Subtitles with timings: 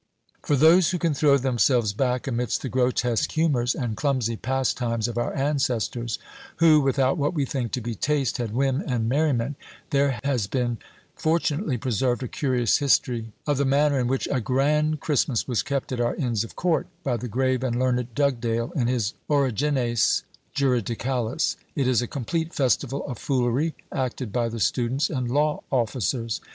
[0.41, 5.15] For those who can throw themselves back amidst the grotesque humours and clumsy pastimes of
[5.15, 6.17] our ancestors,
[6.55, 9.57] who, without what we think to be taste, had whim and merriment
[9.91, 10.79] there has been
[11.15, 15.91] fortunately preserved a curious history of the manner in which "A grand Christmas" was kept
[15.91, 20.23] at our Inns of Court, by the grave and learned Dugdale, in his "Origines
[20.55, 26.41] Juridicales:" it is a complete festival of foolery, acted by the students and law officers.